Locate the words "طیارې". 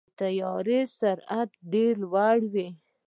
0.19-0.81